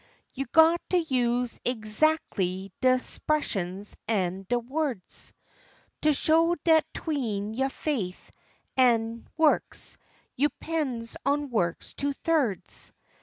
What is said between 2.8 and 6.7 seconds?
de 'spressions an' de words To show